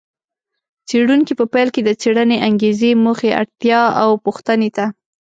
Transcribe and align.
څېړونکي 0.87 1.33
په 1.39 1.45
پیل 1.53 1.67
کې 1.75 1.81
د 1.83 1.89
څېړنې 2.01 2.37
انګېزې، 2.47 2.91
موخې، 3.03 3.31
اړتیا 3.41 3.81
او 4.03 4.09
پوښتنې 4.25 4.69
ته 4.75 4.85